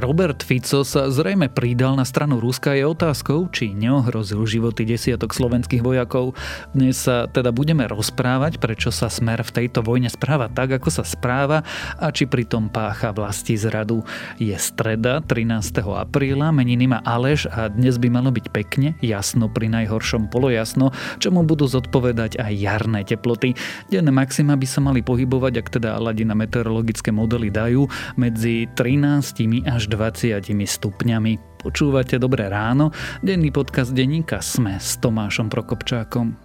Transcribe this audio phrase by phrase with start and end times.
[0.00, 5.84] Robert Fico sa zrejme pridal na stranu Ruska je otázkou, či neohrozil životy desiatok slovenských
[5.84, 6.32] vojakov.
[6.72, 11.04] Dnes sa teda budeme rozprávať, prečo sa smer v tejto vojne správa tak, ako sa
[11.04, 11.68] správa
[12.00, 14.00] a či pritom pácha vlasti zradu.
[14.40, 15.84] Je streda 13.
[15.84, 21.44] apríla, meniny má Aleš a dnes by malo byť pekne, jasno pri najhoršom polojasno, čomu
[21.44, 23.52] budú zodpovedať aj jarné teploty.
[23.92, 27.84] Denné maxima by sa mali pohybovať, ak teda Aladina meteorologické modely dajú,
[28.16, 31.58] medzi 13 až 20 stupňami.
[31.58, 36.38] Počúvate Dobré ráno, denný podcast denníka Sme s Tomášom Prokopčákom.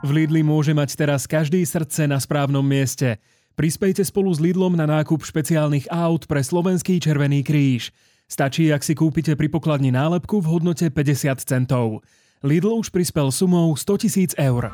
[0.00, 3.16] V Lidli môže mať teraz každý srdce na správnom mieste.
[3.56, 7.92] Prispejte spolu s Lidlom na nákup špeciálnych aut pre Slovenský Červený kríž.
[8.30, 12.06] Stačí, ak si kúpite pri pokladni nálepku v hodnote 50 centov.
[12.40, 14.72] Lidl už prispel sumou 100 tisíc eur.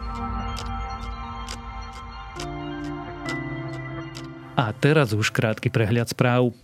[4.56, 6.56] A teraz už krátky prehľad správ.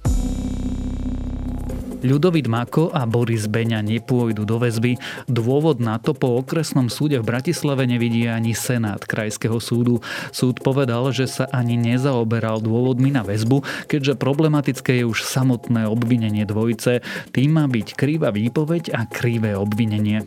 [2.02, 4.98] Ľudovit Mako a Boris Beňa nepôjdu do väzby.
[5.30, 10.02] Dôvod na to po okresnom súde v Bratislave nevidí ani Senát Krajského súdu.
[10.34, 16.42] Súd povedal, že sa ani nezaoberal dôvodmi na väzbu, keďže problematické je už samotné obvinenie
[16.42, 17.06] dvojice.
[17.30, 20.26] Tým má byť krýva výpoveď a krivé obvinenie.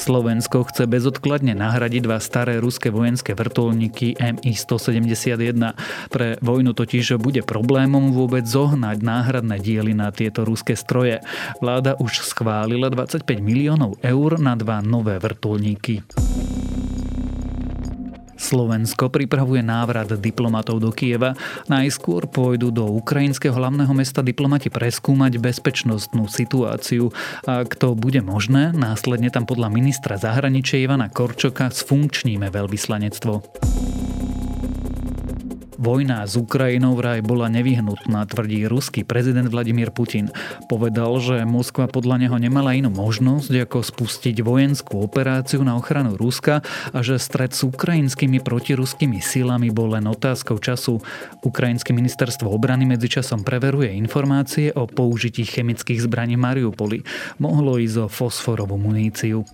[0.00, 5.76] Slovensko chce bezodkladne nahradiť dva staré ruské vojenské vrtulníky Mi-171.
[6.08, 11.20] Pre vojnu totiž bude problémom vôbec zohnať náhradné diely na tieto ruské stroje.
[11.60, 16.00] Vláda už schválila 25 miliónov eur na dva nové vrtulníky.
[18.40, 21.36] Slovensko pripravuje návrat diplomatov do Kieva.
[21.68, 27.12] Najskôr pôjdu do ukrajinského hlavného mesta diplomati preskúmať bezpečnostnú situáciu.
[27.44, 33.44] Ak to bude možné, následne tam podľa ministra zahraničia Ivana Korčoka sfunkčníme veľvyslanectvo.
[35.80, 40.28] Vojna s Ukrajinou vraj bola nevyhnutná, tvrdí ruský prezident Vladimír Putin.
[40.68, 46.60] Povedal, že Moskva podľa neho nemala inú možnosť, ako spustiť vojenskú operáciu na ochranu Ruska
[46.92, 51.00] a že stred s ukrajinskými protiruskými silami bol len otázkou času.
[51.40, 56.98] Ukrajinské ministerstvo obrany medzičasom preveruje informácie o použití chemických zbraní v Mariupoli.
[57.40, 59.48] Mohlo ísť o fosforovú muníciu.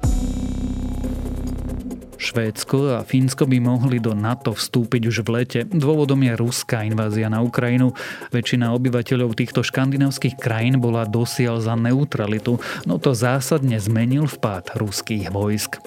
[2.17, 5.61] Švédsko a Fínsko by mohli do NATO vstúpiť už v lete.
[5.69, 7.93] Dôvodom je ruská invázia na Ukrajinu.
[8.33, 12.57] Väčšina obyvateľov týchto škandinávskych krajín bola dosiaľ za neutralitu,
[12.89, 15.79] no to zásadne zmenil vpád ruských vojsk.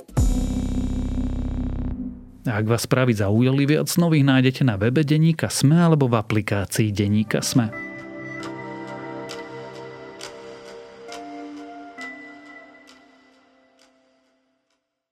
[2.50, 7.46] Ak vás správy zaujali, viac nových nájdete na webe Deníka Sme alebo v aplikácii Deníka
[7.46, 7.89] Sme.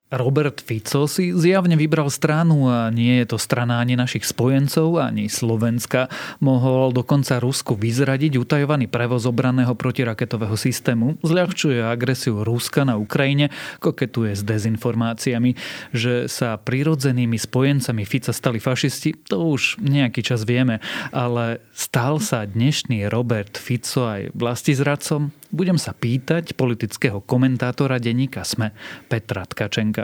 [0.07, 5.27] Robert Fico si zjavne vybral stranu a nie je to strana ani našich spojencov, ani
[5.27, 6.07] Slovenska.
[6.39, 13.51] Mohol dokonca Rusku vyzradiť utajovaný prevoz obranného protiraketového systému, zľahčuje agresiu Ruska na Ukrajine,
[13.83, 15.59] koketuje s dezinformáciami.
[15.91, 20.79] Že sa prirodzenými spojencami Fica stali fašisti, to už nejaký čas vieme,
[21.11, 25.35] ale stal sa dnešný Robert Fico aj vlastizradcom?
[25.47, 28.75] Budem sa pýtať politického komentátora denníka SME
[29.07, 29.96] Petra Tkačenka.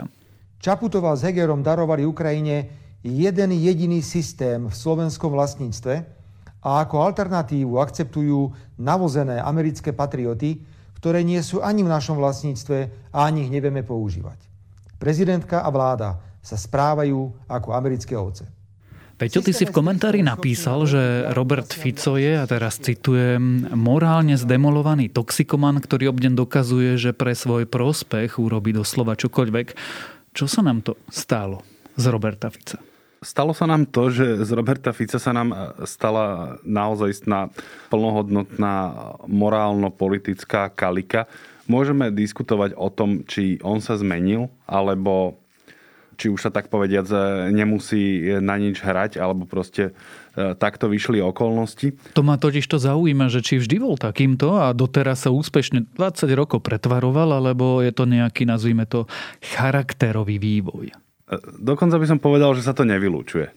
[0.64, 2.72] Čaputová s Hegerom darovali Ukrajine
[3.04, 5.94] jeden jediný systém v slovenskom vlastníctve
[6.64, 8.48] a ako alternatívu akceptujú
[8.80, 10.64] navozené americké patrioty,
[10.96, 14.40] ktoré nie sú ani v našom vlastníctve a ani ich nevieme používať.
[14.96, 18.48] Prezidentka a vláda sa správajú ako americké ovce.
[19.20, 25.12] Peťo, ty si v komentári napísal, že Robert Fico je, a teraz citujem, morálne zdemolovaný
[25.12, 29.68] toxikoman, ktorý obden dokazuje, že pre svoj prospech urobí doslova čokoľvek.
[30.34, 31.62] Čo sa nám to stalo
[31.94, 32.82] z Roberta Fica?
[33.22, 37.22] Stalo sa nám to, že z Roberta Fica sa nám stala naozaj
[37.86, 38.74] plnohodnotná
[39.30, 41.30] morálno-politická kalika.
[41.70, 45.38] Môžeme diskutovať o tom, či on sa zmenil, alebo
[46.14, 47.06] či už sa tak povediať
[47.50, 49.92] nemusí na nič hrať, alebo proste
[50.34, 51.94] e, takto vyšli okolnosti.
[52.16, 56.30] To ma totiž to zaujíma, že či vždy bol takýmto a doteraz sa úspešne 20
[56.34, 59.10] rokov pretvaroval, alebo je to nejaký, nazvime to,
[59.42, 60.90] charakterový vývoj.
[60.90, 60.94] E,
[61.60, 63.50] dokonca by som povedal, že sa to nevylúčuje.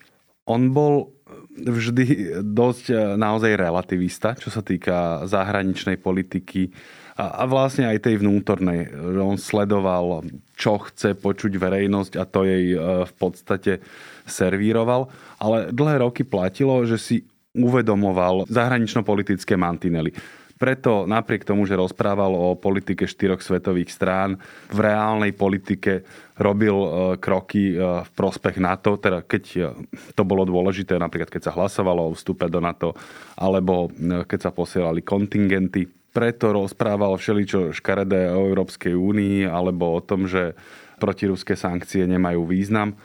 [0.48, 1.18] On bol
[1.58, 2.06] vždy
[2.46, 6.70] dosť e, naozaj relativista, čo sa týka zahraničnej politiky,
[7.18, 8.94] a, a vlastne aj tej vnútornej.
[9.18, 10.22] On sledoval,
[10.54, 12.80] čo chce počuť verejnosť a to jej e,
[13.10, 13.82] v podstate
[14.30, 15.10] servíroval.
[15.42, 17.26] Ale dlhé roky platilo, že si
[17.58, 20.14] uvedomoval zahranično-politické mantinely.
[20.58, 24.42] Preto napriek tomu, že rozprával o politike štyroch svetových strán,
[24.74, 26.06] v reálnej politike
[26.38, 29.74] robil e, kroky e, v prospech NATO, teda keď
[30.14, 32.94] to bolo dôležité, napríklad keď sa hlasovalo o vstupe do NATO,
[33.42, 33.90] alebo
[34.30, 35.98] keď sa posielali kontingenty.
[36.18, 40.58] Preto rozprával všeličo škaredé o Európskej únii, alebo o tom, že
[40.98, 42.98] protiruské sankcie nemajú význam,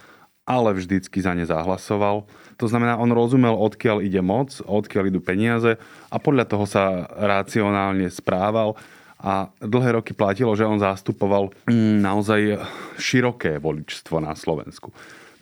[0.49, 2.25] ale vždycky za ne zahlasoval.
[2.57, 5.77] To znamená, on rozumel, odkiaľ ide moc, odkiaľ idú peniaze
[6.09, 8.81] a podľa toho sa racionálne správal
[9.21, 12.65] a dlhé roky platilo, že on zastupoval mm, naozaj
[12.97, 14.89] široké voličstvo na Slovensku.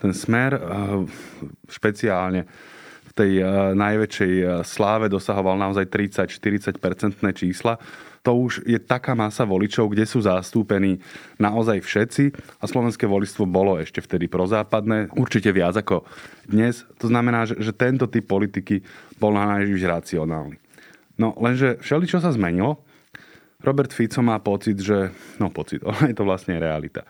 [0.03, 0.61] Ten smer eh,
[1.71, 2.51] špeciálne
[3.11, 7.77] v tej eh, najväčšej eh, sláve dosahoval naozaj 30-40 percentné čísla
[8.21, 11.01] to už je taká masa voličov, kde sú zastúpení
[11.41, 12.25] naozaj všetci
[12.61, 16.05] a slovenské voličstvo bolo ešte vtedy prozápadné, určite viac ako
[16.45, 16.85] dnes.
[17.01, 18.85] To znamená, že, tento typ politiky
[19.17, 20.61] bol na najvyš racionálny.
[21.17, 22.85] No lenže všeličo sa zmenilo.
[23.61, 25.13] Robert Fico má pocit, že...
[25.41, 25.81] No pocit,
[26.11, 27.09] je to vlastne realita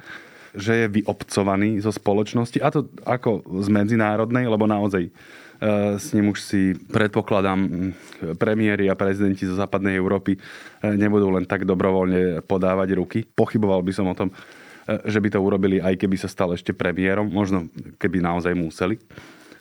[0.54, 5.10] že je vyobcovaný zo spoločnosti, a to ako z medzinárodnej, lebo naozaj
[5.60, 7.92] Eh, s ním už si predpokladám
[8.40, 13.28] premiéry a prezidenti zo západnej Európy eh, nebudú len tak dobrovoľne podávať ruky.
[13.28, 16.72] Pochyboval by som o tom, eh, že by to urobili, aj keby sa stal ešte
[16.72, 17.68] premiérom, možno
[18.00, 18.96] keby naozaj museli.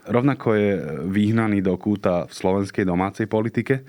[0.08, 0.70] Rovnako je
[1.12, 3.84] vyhnaný do kúta v slovenskej domácej politike.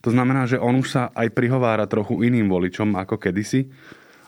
[0.00, 3.68] To znamená, že on už sa aj prihovára trochu iným voličom ako kedysi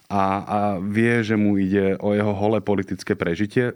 [0.07, 3.75] a, a vie, že mu ide o jeho holé politické prežitie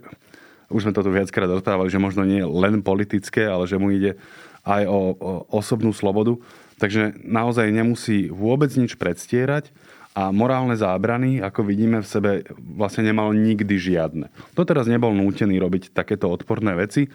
[0.71, 4.15] už sme to tu viackrát rozprávali, že možno nie len politické, ale že mu ide
[4.63, 6.39] aj o, o osobnú slobodu.
[6.79, 9.69] Takže naozaj nemusí vôbec nič predstierať
[10.17, 14.27] a morálne zábrany, ako vidíme v sebe, vlastne nemal nikdy žiadne.
[14.57, 17.07] teraz nebol nútený robiť takéto odporné veci.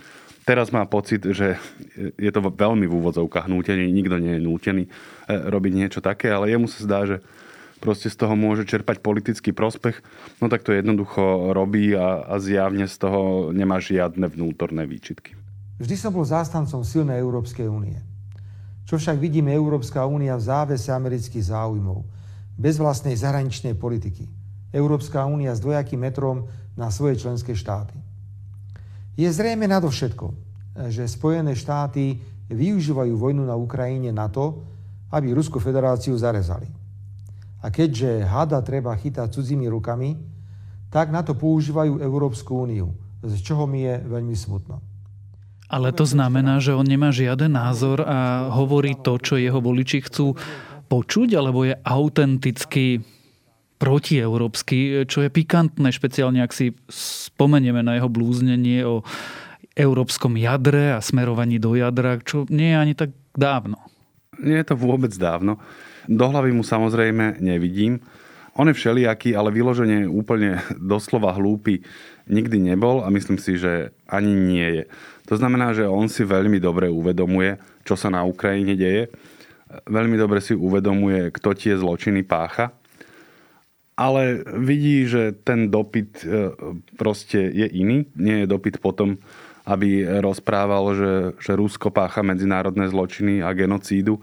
[0.47, 1.59] Teraz má pocit, že
[1.99, 4.91] je to veľmi v úvodzovkách nútený, nikto nie je nútený e,
[5.27, 7.17] robiť niečo také, ale jemu sa zdá, že
[7.87, 10.03] proste z toho môže čerpať politický prospech,
[10.43, 15.39] no tak to jednoducho robí a, a zjavne z toho nemá žiadne vnútorné výčitky.
[15.79, 18.03] Vždy som bol zástancom silnej Európskej únie.
[18.91, 22.03] Čo však vidíme Európska únia v závese amerických záujmov,
[22.59, 24.27] bez vlastnej zahraničnej politiky.
[24.75, 27.95] Európska únia s dvojakým metrom na svoje členské štáty.
[29.17, 30.27] Je zrejme nadovšetko,
[30.93, 32.21] že Spojené štáty
[32.53, 34.61] využívajú vojnu na Ukrajine na to,
[35.09, 36.69] aby Ruskú federáciu zarezali.
[37.65, 40.17] A keďže hada treba chytať cudzími rukami,
[40.93, 42.95] tak na to používajú Európsku úniu,
[43.25, 44.81] z čoho mi je veľmi smutno.
[45.67, 50.39] Ale to znamená, že on nemá žiaden názor a hovorí to, čo jeho voliči chcú
[50.87, 53.03] počuť, alebo je autenticky
[53.77, 59.03] protieurópsky, čo je pikantné, špeciálne ak si spomenieme na jeho blúznenie o
[59.77, 63.77] európskom jadre a smerovaní do jadra, čo nie je ani tak dávno.
[64.41, 65.61] Nie je to vôbec dávno.
[66.07, 68.03] Do hlavy mu samozrejme nevidím.
[68.57, 71.85] On je všelijaký, ale vyloženie úplne doslova hlúpy
[72.27, 74.85] nikdy nebol a myslím si, že ani nie je.
[75.31, 79.11] To znamená, že on si veľmi dobre uvedomuje, čo sa na Ukrajine deje.
[79.87, 82.71] Veľmi dobre si uvedomuje, kto tie zločiny pácha.
[83.97, 86.53] Ale vidí, že ten dopyt e,
[86.95, 88.07] proste je iný.
[88.15, 89.19] Nie je dopyt potom,
[89.67, 91.13] aby rozprával, že,
[91.43, 94.23] že Rusko pácha medzinárodné zločiny a genocídu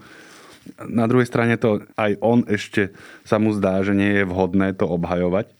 [0.84, 4.88] na druhej strane to aj on ešte sa mu zdá, že nie je vhodné to
[4.88, 5.52] obhajovať.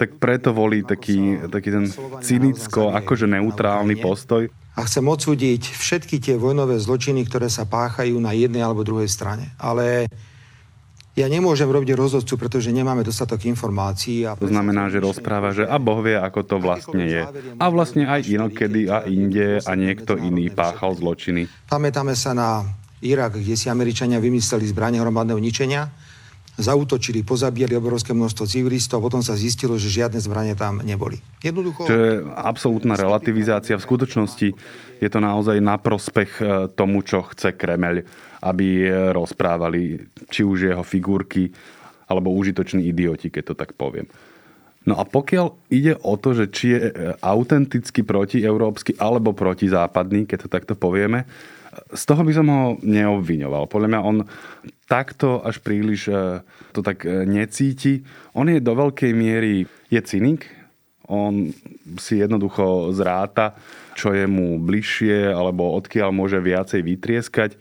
[0.00, 1.86] Tak preto volí taký, taký ten
[2.24, 4.48] cynicko, akože neutrálny postoj.
[4.72, 9.52] A chcem odsúdiť všetky tie vojnové zločiny, ktoré sa páchajú na jednej alebo druhej strane.
[9.60, 10.08] Ale
[11.20, 14.24] ja nemôžem robiť rozhodcu, pretože nemáme dostatok informácií.
[14.24, 17.22] A to znamená, že rozpráva, že a Boh vie, ako to vlastne je.
[17.60, 21.44] A vlastne aj inokedy a inde a niekto iný páchal zločiny.
[21.68, 22.64] Pamätáme sa na
[23.00, 25.88] Irak, kde si Američania vymysleli zbranie hromadného ničenia,
[26.60, 31.16] zautočili, pozabíjali obrovské množstvo civilistov a potom sa zistilo, že žiadne zbranie tam neboli.
[31.40, 31.88] Jednoducho...
[31.88, 33.80] Čo je absolútna relativizácia.
[33.80, 34.48] V skutočnosti
[35.00, 36.44] je to naozaj na prospech e,
[36.76, 38.04] tomu, čo chce Kremeľ,
[38.44, 41.48] aby e, rozprávali či už jeho figurky,
[42.10, 44.04] alebo užitoční idioti, keď to tak poviem.
[44.84, 46.92] No a pokiaľ ide o to, že či je e,
[47.24, 51.24] autenticky protieurópsky alebo protizápadný, keď to takto povieme,
[51.70, 53.70] z toho by som ho neobviňoval.
[53.70, 54.16] Podľa mňa on
[54.90, 56.42] takto až príliš e,
[56.74, 58.02] to tak e, necíti.
[58.34, 60.50] On je do veľkej miery, je cynik,
[61.10, 61.50] on
[61.98, 63.58] si jednoducho zráta,
[63.98, 67.58] čo je mu bližšie, alebo odkiaľ môže viacej vytrieskať.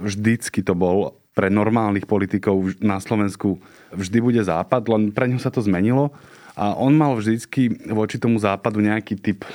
[0.00, 3.60] Vždycky to bol pre normálnych politikov na Slovensku
[3.92, 6.10] vždy bude západ, len pre ňo sa to zmenilo
[6.58, 9.46] a on mal vždycky voči tomu západu nejaký typ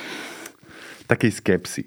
[1.04, 1.82] takej skepsy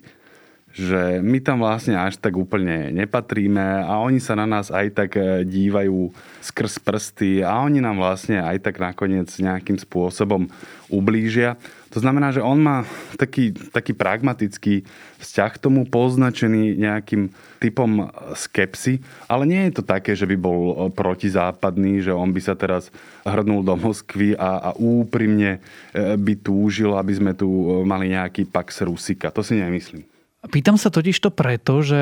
[0.77, 5.17] že my tam vlastne až tak úplne nepatríme a oni sa na nás aj tak
[5.17, 6.13] e, dívajú
[6.45, 10.45] skrz prsty a oni nám vlastne aj tak nakoniec nejakým spôsobom
[10.93, 11.57] ublížia.
[11.89, 12.85] To znamená, že on má
[13.17, 14.85] taký, taký pragmatický
[15.17, 20.93] vzťah k tomu poznačený nejakým typom skepsy, ale nie je to také, že by bol
[20.93, 22.93] protizápadný, že on by sa teraz
[23.25, 27.49] hrnul do Moskvy a, a úprimne e, by túžil, aby sme tu
[27.81, 29.33] mali nejaký Pax Rusika.
[29.33, 30.16] To si nemyslím.
[30.53, 32.01] Pýtam sa totiž to preto, že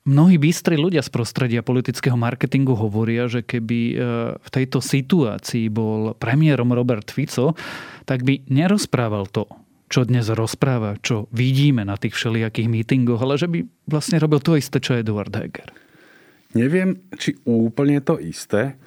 [0.00, 3.94] Mnohí bystri ľudia z prostredia politického marketingu hovoria, že keby e,
[4.40, 7.52] v tejto situácii bol premiérom Robert Fico,
[8.08, 9.44] tak by nerozprával to,
[9.92, 13.60] čo dnes rozpráva, čo vidíme na tých všelijakých mítingoch, ale že by
[13.92, 15.68] vlastne robil to isté, čo Eduard Heger.
[16.56, 18.80] Neviem, či úplne to isté,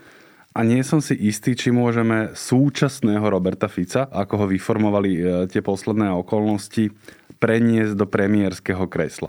[0.53, 5.65] a nie som si istý, či môžeme súčasného Roberta Fica, ako ho vyformovali e, tie
[5.65, 6.93] posledné okolnosti,
[7.43, 9.27] preniesť do premiérskeho kresla.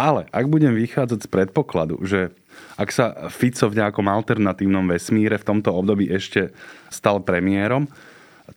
[0.00, 2.32] Ale ak budem vychádzať z predpokladu, že
[2.80, 6.56] ak sa Fico v nejakom alternatívnom vesmíre v tomto období ešte
[6.88, 7.86] stal premiérom,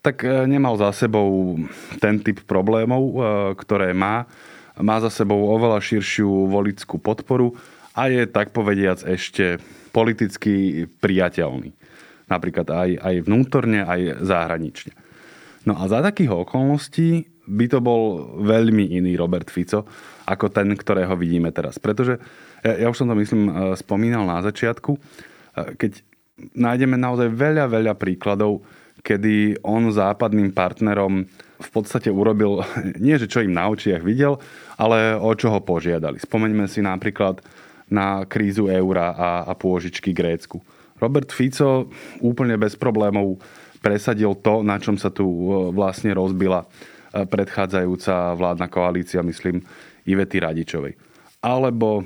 [0.02, 1.60] tak e, nemal za sebou
[2.02, 3.16] ten typ problémov, e,
[3.60, 4.26] ktoré má.
[4.78, 7.54] Má za sebou oveľa širšiu volickú podporu
[7.94, 9.62] a je tak povediac ešte
[9.94, 11.74] politicky priateľný.
[12.30, 14.94] Napríklad aj, aj vnútorne, aj zahranične.
[15.66, 19.88] No a za takých okolností by to bol veľmi iný Robert Fico
[20.28, 21.80] ako ten, ktorého vidíme teraz.
[21.80, 22.20] Pretože,
[22.60, 25.00] ja, už som to myslím e, spomínal na začiatku, e,
[25.80, 26.04] keď
[26.54, 28.62] nájdeme naozaj veľa, veľa príkladov,
[29.00, 31.24] kedy on západným partnerom
[31.58, 32.60] v podstate urobil,
[33.04, 34.36] nie že čo im na očiach videl,
[34.76, 36.20] ale o čo ho požiadali.
[36.20, 37.40] Spomeňme si napríklad
[37.88, 40.60] na krízu eura a, a pôžičky Grécku.
[41.00, 41.88] Robert Fico
[42.20, 43.40] úplne bez problémov
[43.80, 46.68] presadil to, na čom sa tu e, vlastne rozbila
[47.26, 49.66] predchádzajúca vládna koalícia, myslím,
[50.06, 50.94] Ivety Radičovej.
[51.42, 52.06] Alebo,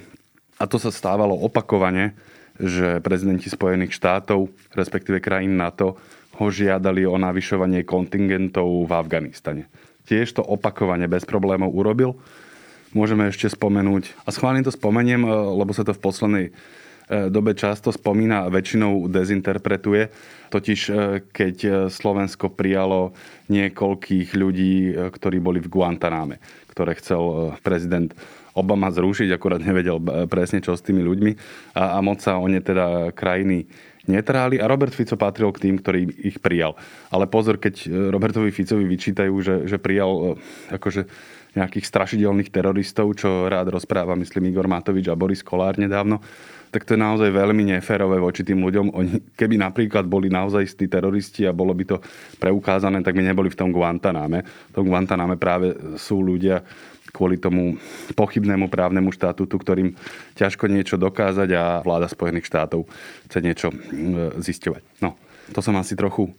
[0.55, 2.15] a to sa stávalo opakovane,
[2.55, 5.97] že prezidenti Spojených štátov, respektíve krajín NATO,
[6.39, 9.63] ho žiadali o navyšovanie kontingentov v Afganistane.
[10.07, 12.15] Tiež to opakovane bez problémov urobil.
[12.91, 15.23] Môžeme ešte spomenúť, a schválne to spomeniem,
[15.57, 16.53] lebo sa to v poslednej E,
[17.27, 20.07] dobe často spomína a väčšinou dezinterpretuje.
[20.51, 20.93] Totiž e,
[21.31, 23.11] keď e, Slovensko prijalo
[23.51, 26.39] niekoľkých ľudí, ktorí boli v Guantaname,
[26.71, 28.15] ktoré chcel prezident
[28.51, 31.31] Obama zrušiť, akurát nevedel presne čo s tými ľuďmi
[31.75, 33.67] a, a moc sa o ne teda krajiny
[34.07, 36.75] netráli a Robert Fico patril k tým, ktorí ich prijal.
[37.11, 40.35] Ale pozor, keď Robertovi Ficovi vyčítajú, že, že prijal
[40.73, 41.07] akože
[41.55, 46.23] nejakých strašidelných teroristov, čo rád rozpráva, myslím, Igor Matovič a Boris Kolár nedávno,
[46.71, 48.95] tak to je naozaj veľmi neférové voči tým ľuďom.
[48.95, 51.97] Oni, keby napríklad boli naozaj tí teroristi a bolo by to
[52.39, 54.47] preukázané, tak by neboli v tom Guantaname.
[54.71, 56.63] V tom Guantaname práve sú ľudia
[57.11, 57.75] kvôli tomu
[58.15, 59.91] pochybnému právnemu štatútu, ktorým
[60.39, 62.87] ťažko niečo dokázať a vláda Spojených štátov
[63.27, 65.03] chce niečo mm, zisťovať.
[65.03, 65.19] No,
[65.51, 66.31] to som asi trochu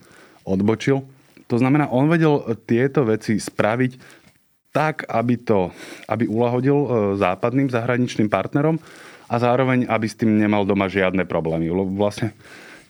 [0.48, 1.04] odbočil.
[1.52, 4.24] To znamená, on vedel tieto veci spraviť
[4.72, 5.68] tak, aby to
[6.08, 6.88] aby ulahodil e,
[7.20, 8.80] západným zahraničným partnerom
[9.32, 11.72] a zároveň, aby s tým nemal doma žiadne problémy.
[11.72, 12.36] Lebo vlastne,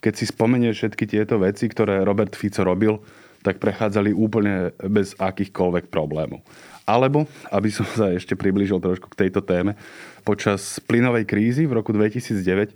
[0.03, 2.99] keď si spomenie všetky tieto veci, ktoré Robert Fico robil,
[3.47, 6.43] tak prechádzali úplne bez akýchkoľvek problémov.
[6.83, 9.79] Alebo, aby som sa ešte priblížil trošku k tejto téme,
[10.27, 12.75] počas plynovej krízy v roku 2009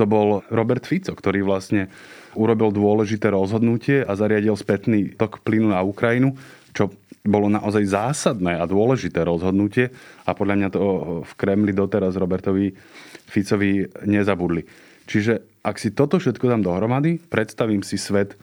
[0.00, 1.92] to bol Robert Fico, ktorý vlastne
[2.32, 6.32] urobil dôležité rozhodnutie a zariadil spätný tok plynu na Ukrajinu,
[6.72, 6.88] čo
[7.20, 9.92] bolo naozaj zásadné a dôležité rozhodnutie
[10.24, 10.80] a podľa mňa to
[11.20, 12.72] v Kremli doteraz Robertovi
[13.28, 14.64] Ficovi nezabudli.
[15.04, 18.40] Čiže ak si toto všetko dám dohromady, predstavím si svet,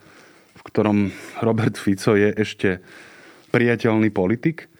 [0.54, 1.10] v ktorom
[1.42, 2.78] Robert Fico je ešte
[3.50, 4.70] priateľný politik,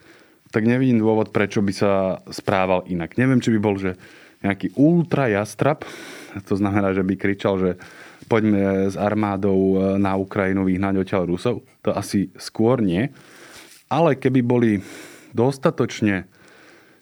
[0.55, 3.19] tak nevidím dôvod, prečo by sa správal inak.
[3.19, 3.99] Neviem, či by bol, že
[4.47, 5.83] nejaký ultra jastrap,
[6.45, 7.71] to znamená, že by kričal, že
[8.29, 11.65] poďme s armádou na Ukrajinu vyhnať odtiaľ Rusov.
[11.87, 13.09] To asi skôr nie.
[13.89, 14.85] Ale keby boli
[15.33, 16.29] dostatočne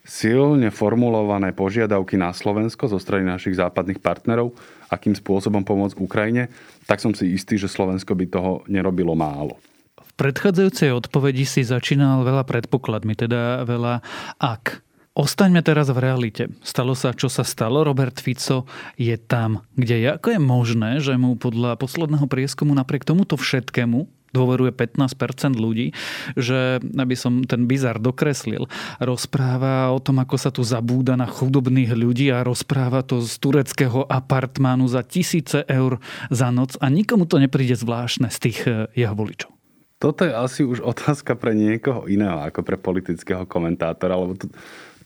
[0.06, 4.54] silne formulované požiadavky na Slovensko zo strany našich západných partnerov,
[4.86, 6.46] akým spôsobom pomôcť Ukrajine,
[6.86, 9.58] tak som si istý, že Slovensko by toho nerobilo málo.
[9.98, 13.98] V predchádzajúcej odpovedi si začínal veľa predpokladmi, teda veľa
[14.38, 14.85] ak.
[15.16, 16.52] Ostaňme teraz v realite.
[16.60, 17.80] Stalo sa, čo sa stalo.
[17.80, 18.68] Robert Fico
[19.00, 20.08] je tam, kde je.
[20.12, 25.96] Ako je možné, že mu podľa posledného prieskumu napriek tomuto všetkému dôveruje 15% ľudí,
[26.36, 28.68] že aby som ten bizar dokreslil,
[29.00, 34.04] rozpráva o tom, ako sa tu zabúda na chudobných ľudí a rozpráva to z tureckého
[34.04, 35.96] apartmánu za tisíce eur
[36.28, 39.56] za noc a nikomu to nepríde zvláštne z tých eh, jeho voličov.
[39.96, 44.52] Toto je asi už otázka pre niekoho iného ako pre politického komentátora, lebo to,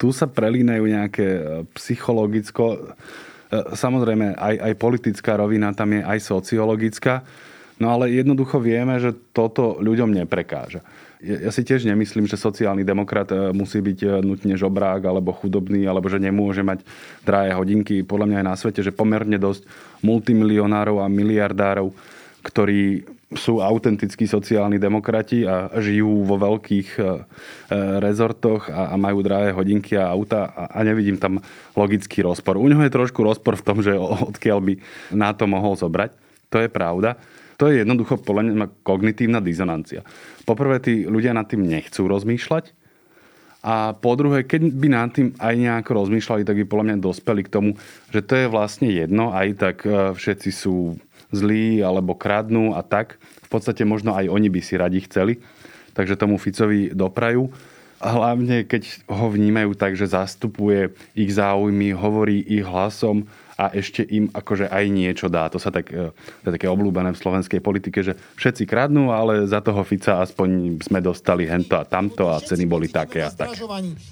[0.00, 1.40] tu sa prelínajú nejaké e,
[1.76, 2.78] psychologicko, e,
[3.76, 7.20] samozrejme aj, aj politická rovina tam je, aj sociologická,
[7.76, 10.80] no ale jednoducho vieme, že toto ľuďom neprekáža.
[11.20, 16.08] Ja si tiež nemyslím, že sociálny demokrat e, musí byť nutne žobrák alebo chudobný, alebo
[16.08, 16.80] že nemôže mať
[17.28, 18.00] drahé hodinky.
[18.00, 19.68] Podľa mňa aj na svete, že pomerne dosť
[20.00, 21.92] multimilionárov a miliardárov,
[22.40, 27.06] ktorí sú autentickí sociálni demokrati a žijú vo veľkých e, e,
[28.02, 31.38] rezortoch a, majú drahé hodinky a auta a, nevidím tam
[31.78, 32.58] logický rozpor.
[32.58, 33.94] U neho je trošku rozpor v tom, že
[34.34, 34.74] odkiaľ by
[35.14, 36.10] na to mohol zobrať.
[36.50, 37.14] To je pravda.
[37.62, 40.02] To je jednoducho podľa mňa kognitívna dizonancia.
[40.42, 42.74] Poprvé, tí ľudia nad tým nechcú rozmýšľať
[43.60, 47.44] a po druhé, keď by nad tým aj nejako rozmýšľali, tak by podľa mňa dospeli
[47.44, 47.70] k tomu,
[48.08, 50.96] že to je vlastne jedno, aj tak e, všetci sú
[51.30, 53.18] zlí alebo kradnú a tak.
[53.46, 55.42] V podstate možno aj oni by si radi chceli.
[55.94, 57.50] Takže tomu Ficovi doprajú.
[58.00, 63.28] Hlavne, keď ho vnímajú tak, že zastupuje ich záujmy, hovorí ich hlasom
[63.60, 65.44] a ešte im akože aj niečo dá.
[65.52, 69.44] To sa tak, e, to je také obľúbené v slovenskej politike, že všetci kradnú, ale
[69.44, 73.60] za toho Fica aspoň sme dostali hento a tamto a ceny boli také a také.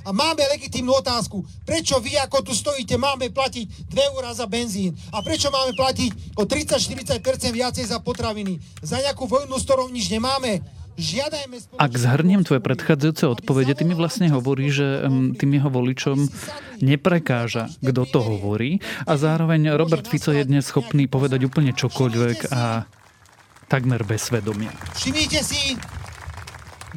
[0.05, 1.41] A máme legitímnu otázku.
[1.65, 4.93] Prečo vy, ako tu stojíte, máme platiť 2 eurá za benzín?
[5.17, 8.61] A prečo máme platiť o 30-40% viacej za potraviny?
[8.85, 10.78] Za nejakú vojnu, s ktorou nič nemáme?
[11.79, 15.07] Ak zhrniem tvoje predchádzajúce odpovede, ty mi vlastne hovorí, že
[15.39, 16.27] tým jeho voličom
[16.83, 22.83] neprekáža, kto to hovorí a zároveň Robert Fico je dnes schopný povedať úplne čokoľvek a
[23.71, 24.75] takmer bez svedomia.
[24.99, 25.79] Všimnite si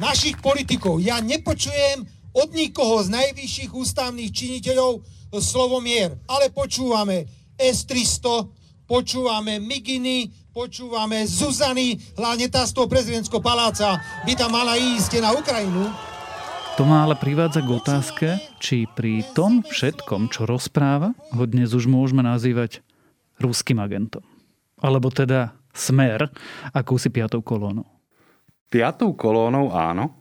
[0.02, 0.98] našich politikov.
[0.98, 2.02] Ja nepočujem
[2.34, 5.04] od nikoho z najvyšších ústavných činiteľov
[5.38, 7.22] slovo mier, ale počúvame
[7.54, 8.50] S-300,
[8.90, 13.96] počúvame Miginy, počúvame Zuzany, hlavne tá z toho prezidentského paláca,
[14.28, 15.88] by tam mala ísť na Ukrajinu.
[16.76, 18.28] To má ale privádza k otázke,
[18.60, 22.84] či pri tom všetkom, čo rozpráva, ho dnes už môžeme nazývať
[23.40, 24.24] ruským agentom.
[24.80, 26.28] Alebo teda smer
[26.76, 27.88] akúsi piatou kolónou.
[28.68, 30.12] Piatou kolónou áno,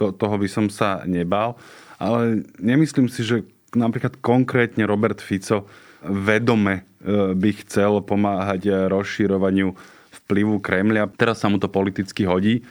[0.00, 1.60] to, toho by som sa nebal,
[2.00, 3.44] ale nemyslím si, že
[3.76, 5.68] napríklad konkrétne Robert Fico
[6.04, 9.74] vedome by chcel pomáhať rozširovaniu
[10.22, 11.10] vplyvu Kremľa.
[11.18, 12.62] Teraz sa mu to politicky hodí,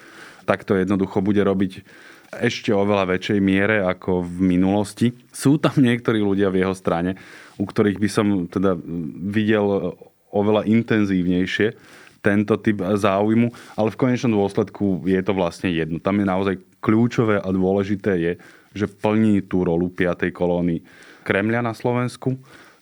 [0.47, 1.83] tak to jednoducho bude robiť
[2.31, 5.11] ešte oveľa väčšej miere ako v minulosti.
[5.35, 7.19] Sú tam niektorí ľudia v jeho strane,
[7.59, 8.79] u ktorých by som teda
[9.27, 9.99] videl
[10.31, 11.75] oveľa intenzívnejšie
[12.23, 15.99] tento typ záujmu, ale v konečnom dôsledku je to vlastne jedno.
[15.99, 18.33] Tam je naozaj kľúčové a dôležité je,
[18.71, 20.31] že plní tú rolu 5.
[20.31, 20.85] kolóny
[21.27, 22.39] Kremľa na Slovensku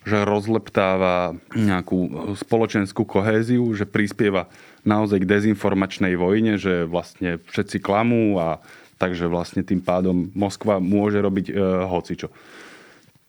[0.09, 4.49] že rozleptáva nejakú spoločenskú kohéziu, že prispieva
[4.81, 8.57] naozaj k dezinformačnej vojne, že vlastne všetci klamú a
[8.97, 11.53] takže vlastne tým pádom Moskva môže robiť e,
[11.85, 12.33] hocičo.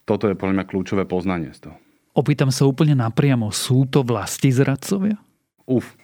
[0.09, 1.77] Toto je podľa mňa kľúčové poznanie z toho.
[2.17, 5.15] Opýtam sa úplne napriamo, sú to vlasti zradcovia?
[5.69, 5.95] Uf.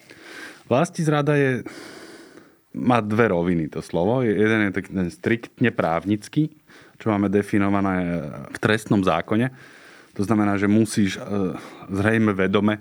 [0.71, 1.67] Vlasti zrada je
[2.77, 4.21] má dve roviny to slovo.
[4.21, 6.53] Jeden je taký striktne právnický,
[7.01, 9.49] čo máme definované v trestnom zákone
[10.17, 11.23] to znamená, že musíš e,
[11.93, 12.81] zrejme vedome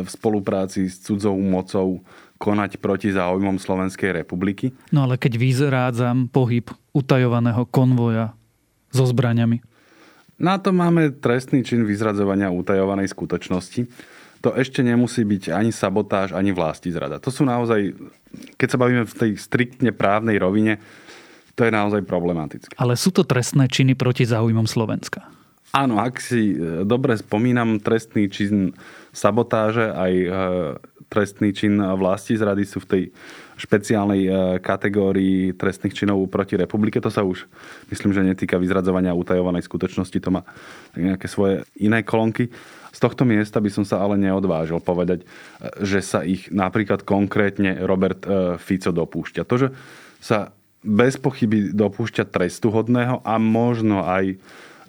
[0.00, 2.00] v spolupráci s cudzou mocou
[2.40, 4.74] konať proti záujmom Slovenskej republiky.
[4.90, 8.34] No ale keď vyzrádzam pohyb utajovaného konvoja
[8.90, 9.62] so zbraniami?
[10.42, 13.86] Na to máme trestný čin vyzradzovania utajovanej skutočnosti.
[14.42, 17.22] To ešte nemusí byť ani sabotáž, ani vlasti zrada.
[17.22, 17.94] To sú naozaj,
[18.58, 20.82] keď sa bavíme v tej striktne právnej rovine,
[21.54, 22.74] to je naozaj problematické.
[22.74, 25.30] Ale sú to trestné činy proti záujmom Slovenska?
[25.72, 28.76] Áno, ak si e, dobre spomínam, trestný čin
[29.08, 30.28] sabotáže aj e,
[31.08, 33.02] trestný čin vlasti zrady sú v tej
[33.56, 34.30] špeciálnej e,
[34.60, 37.00] kategórii trestných činov proti republike.
[37.00, 37.48] To sa už,
[37.88, 40.44] myslím, že netýka vyzradzovania utajovanej skutočnosti, to má
[40.92, 42.52] nejaké svoje iné kolonky.
[42.92, 45.24] Z tohto miesta by som sa ale neodvážil povedať,
[45.80, 48.20] že sa ich napríklad konkrétne Robert
[48.60, 49.48] Fico dopúšťa.
[49.48, 49.68] To, že
[50.20, 50.52] sa
[50.84, 54.36] bez pochyby dopúšťa trestuhodného a možno aj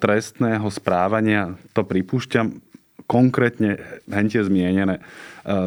[0.03, 2.59] trestného správania, to pripúšťam,
[3.07, 3.79] konkrétne
[4.11, 5.01] hentie zmienené e,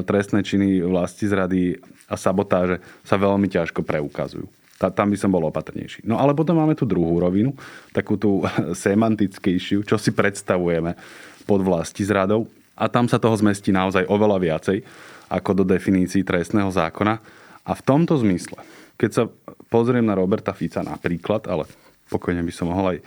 [0.05, 1.81] trestné činy vlasti zrady
[2.13, 4.45] a sabotáže sa veľmi ťažko preukazujú.
[4.77, 6.05] Tam by som bol opatrnejší.
[6.05, 7.57] No ale potom máme tú druhú rovinu,
[7.97, 8.45] takú tú
[8.85, 10.93] semantickejšiu, čo si predstavujeme
[11.49, 12.45] pod vlasti zradou.
[12.77, 14.85] A tam sa toho zmestí naozaj oveľa viacej
[15.33, 17.17] ako do definícií trestného zákona.
[17.65, 18.61] A v tomto zmysle,
[19.01, 19.25] keď sa
[19.73, 21.65] pozriem na Roberta Fica napríklad, ale
[22.13, 22.99] pokojne by som mohol aj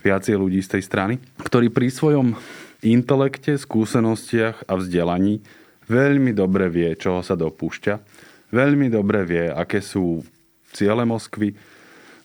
[0.00, 2.36] viacej ľudí z tej strany, ktorý pri svojom
[2.80, 5.44] intelekte, skúsenostiach a vzdelaní
[5.90, 7.94] veľmi dobre vie, čoho sa dopúšťa,
[8.54, 10.22] veľmi dobre vie, aké sú
[10.70, 11.52] ciele Moskvy,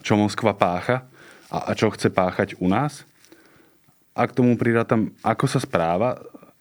[0.05, 1.01] čo Moskva pácha
[1.49, 3.01] a čo chce páchať u nás.
[4.15, 6.15] a k tomu prirátam, ako sa správa,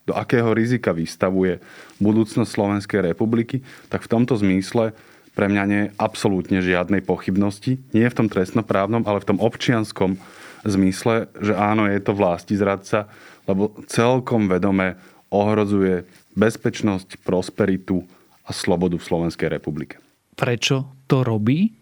[0.05, 1.62] do akého rizika vystavuje
[2.03, 4.92] budúcnosť Slovenskej republiky, tak v tomto zmysle
[5.33, 7.81] pre mňa nie je absolútne žiadnej pochybnosti.
[7.96, 10.20] Nie v tom trestnoprávnom, ale v tom občianskom
[10.64, 13.07] zmysle, že áno, je to vlasti zradca,
[13.44, 14.96] lebo celkom vedome
[15.29, 18.05] ohrozuje bezpečnosť, prosperitu
[18.44, 20.00] a slobodu v Slovenskej republike.
[20.35, 21.72] Prečo to robí?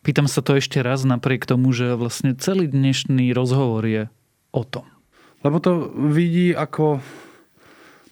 [0.00, 4.08] Pýtam sa to ešte raz napriek tomu, že vlastne celý dnešný rozhovor je
[4.52, 4.88] o tom.
[5.44, 7.00] Lebo to vidí ako,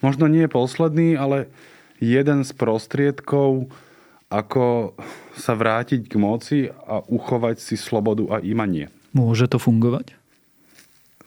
[0.01, 1.49] možno nie posledný, ale
[2.01, 3.69] jeden z prostriedkov,
[4.29, 4.93] ako
[5.33, 8.93] sa vrátiť k moci a uchovať si slobodu a imanie.
[9.11, 10.13] Môže to fungovať?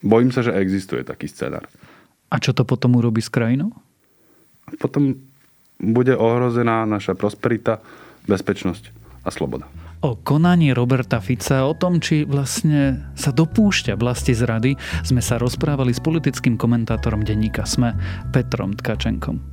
[0.02, 1.66] Bojím sa, že existuje taký scenár.
[2.32, 3.70] A čo to potom urobí s krajinou?
[4.78, 5.18] Potom
[5.78, 7.82] bude ohrozená naša prosperita,
[8.26, 8.94] bezpečnosť
[9.26, 9.66] a sloboda
[10.02, 14.74] o konaní Roberta Fica, o tom, či vlastne sa dopúšťa vlasti zrady,
[15.06, 17.94] sme sa rozprávali s politickým komentátorom denníka SME
[18.34, 19.51] Petrom Tkačenkom.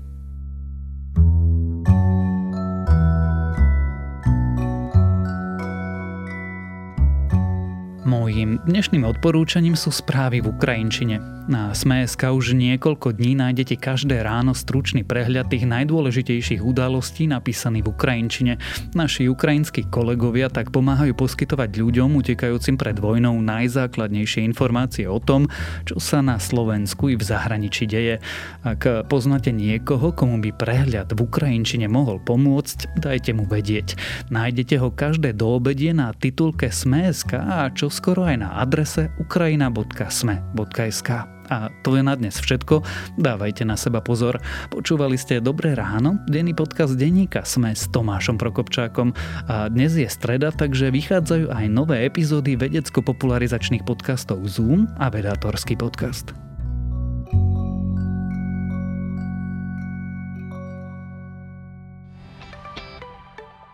[8.09, 11.21] Mojím dnešným odporúčaním sú správy v Ukrajinčine.
[11.49, 17.89] Na Sme.sk už niekoľko dní nájdete každé ráno stručný prehľad tých najdôležitejších udalostí napísaný v
[17.93, 18.53] Ukrajinčine.
[18.93, 25.49] Naši ukrajinskí kolegovia tak pomáhajú poskytovať ľuďom utekajúcim pred vojnou najzákladnejšie informácie o tom,
[25.85, 28.21] čo sa na Slovensku i v zahraničí deje.
[28.61, 33.97] Ak poznáte niekoho, komu by prehľad v Ukrajinčine mohol pomôcť, dajte mu vedieť.
[34.29, 41.09] Nájdete ho každé doobedie na titulke Sme.sk a čo skoro aj na adrese ukrajina.sme.sk.
[41.49, 42.85] A to je na dnes všetko.
[43.19, 44.39] Dávajte na seba pozor.
[44.71, 49.11] Počúvali ste Dobré ráno, denný podcast denníka Sme s Tomášom Prokopčákom.
[49.49, 56.48] A dnes je streda, takže vychádzajú aj nové epizódy vedecko-popularizačných podcastov Zoom a Vedátorský podcast.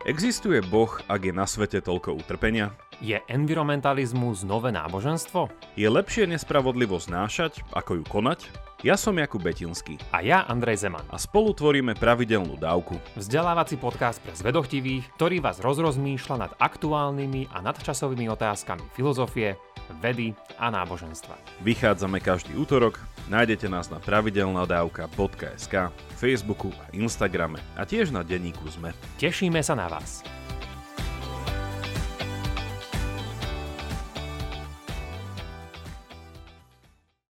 [0.06, 2.78] Existuje Boh, ak je na svete toľko utrpenia?
[3.02, 5.50] Je environmentalizmus nové náboženstvo?
[5.74, 8.46] Je lepšie nespravodlivosť znášať, ako ju konať?
[8.84, 9.96] Ja som Jakub Betinský.
[10.12, 11.08] A ja Andrej Zeman.
[11.08, 13.00] A spolu tvoríme pravidelnú dávku.
[13.16, 19.56] Vzdelávací podcast pre zvedochtivých, ktorý vás rozrozmýšľa nad aktuálnymi a nadčasovými otázkami filozofie,
[20.04, 21.40] vedy a náboženstva.
[21.64, 23.00] Vychádzame každý útorok,
[23.32, 25.74] nájdete nás na pravidelnadavka.sk,
[26.20, 28.92] Facebooku a Instagrame a tiež na denníku ZME.
[29.22, 30.35] Tešíme sa na vás.